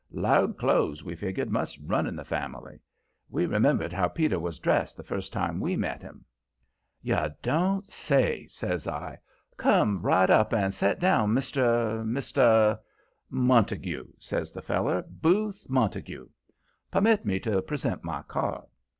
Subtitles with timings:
[0.13, 2.79] Loud clothes, we figgered, must run in the family.
[3.29, 6.25] We remembered how Peter was dressed the first time we met him.
[7.03, 9.19] "You don't say!" says I.
[9.57, 12.03] "Come right up and set down, Mr.
[12.03, 12.79] Mr."
[13.29, 15.05] "Montague," says the feller.
[15.07, 16.29] "Booth Montague.
[16.89, 18.65] Permit me to present my card."